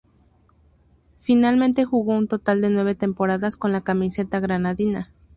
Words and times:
Finalmente 1.19 1.85
jugó 1.85 2.17
un 2.17 2.27
total 2.27 2.59
de 2.59 2.71
nueve 2.71 2.95
temporadas 2.95 3.55
con 3.55 3.71
la 3.71 3.81
camiseta 3.83 4.39
granadina. 4.39 5.11